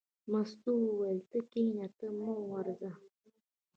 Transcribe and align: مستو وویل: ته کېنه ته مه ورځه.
مستو 0.31 0.71
وویل: 0.81 1.19
ته 1.29 1.39
کېنه 1.51 1.87
ته 1.97 2.07
مه 2.19 2.31
ورځه. 2.51 2.91